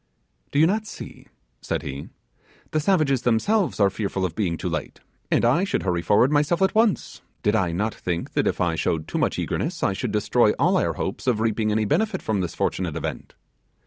'Do 0.49 0.57
you 0.57 0.65
not 0.65 0.87
see,' 0.87 1.27
said 1.61 1.83
he, 1.83 2.09
'the 2.71 2.79
savages 2.79 3.21
themselves 3.21 3.79
are 3.79 3.91
fearful 3.91 4.25
of 4.25 4.33
being 4.33 4.57
too 4.57 4.67
late, 4.67 4.99
and 5.29 5.45
I 5.45 5.63
should 5.63 5.83
hurry 5.83 6.01
forward 6.01 6.31
myself 6.31 6.63
at 6.63 6.73
once 6.73 7.21
did 7.43 7.55
I 7.55 7.71
not 7.71 7.93
think 7.93 8.33
that 8.33 8.47
if 8.47 8.59
I 8.59 8.73
showed 8.73 9.07
too 9.07 9.19
much 9.19 9.37
eagerness 9.37 9.83
I 9.83 9.93
should 9.93 10.11
destroy 10.11 10.53
all 10.57 10.75
our 10.77 10.93
hopes 10.93 11.27
of 11.27 11.39
reaping 11.39 11.71
any 11.71 11.85
benefit 11.85 12.23
from 12.23 12.41
this 12.41 12.55
fortunate 12.55 12.95
event. 12.95 13.35